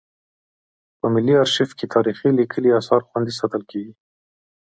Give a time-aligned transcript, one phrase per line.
[0.99, 3.93] په ملي ارشیف کې تاریخي لیکلي اثار خوندي ساتل کیږي.